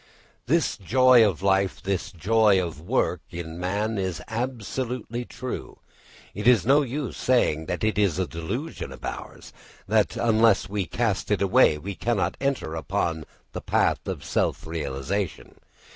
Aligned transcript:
_This 0.47 0.77
joy 0.77 1.23
of 1.23 1.43
life, 1.43 1.79
this 1.79 2.11
joy 2.11 2.59
of 2.59 2.81
work, 2.81 3.21
in 3.29 3.59
man 3.59 3.99
is 3.99 4.19
absolutely 4.27 5.25
true. 5.25 5.77
It 6.33 6.47
is 6.47 6.65
no 6.65 6.81
use 6.81 7.15
saying 7.15 7.67
that 7.67 7.83
it 7.83 7.99
is 7.99 8.17
a 8.17 8.25
delusion 8.25 8.91
of 8.91 9.05
ours; 9.05 9.53
that 9.87 10.15
unless 10.15 10.67
we 10.67 10.87
cast 10.87 11.29
it 11.29 11.39
away 11.43 11.77
we 11.77 11.93
cannot 11.93 12.35
enter 12.41 12.73
upon 12.73 13.25
the 13.53 13.61
path 13.61 14.07
of 14.07 14.23
self 14.25 14.65
realisation. 14.65 15.59